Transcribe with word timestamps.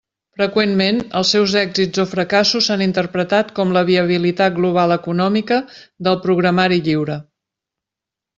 Freqüentment, 0.37 1.01
els 1.19 1.33
seus 1.35 1.51
èxits 1.59 2.01
o 2.03 2.05
fracassos 2.13 2.69
s'han 2.71 2.83
interpretat 2.85 3.51
com 3.59 3.75
la 3.77 3.83
viabilitat 3.91 4.57
global 4.57 4.95
econòmica 4.97 5.61
del 6.09 6.19
programari 6.25 6.83
lliure. 6.91 7.21